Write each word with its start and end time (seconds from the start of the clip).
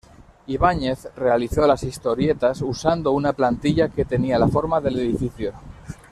Ibáñez 0.47 1.09
realizó 1.15 1.67
las 1.67 1.83
historietas 1.83 2.63
usando 2.63 3.11
una 3.11 3.33
plantilla 3.33 3.89
que 3.89 4.03
tenía 4.03 4.39
la 4.39 4.47
forma 4.47 4.81
del 4.81 4.97
edificio. 4.99 5.53